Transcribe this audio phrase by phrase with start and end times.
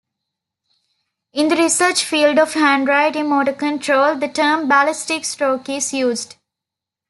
[1.31, 6.37] In the research field of handwriting motor control, the term ballistic stroke is used.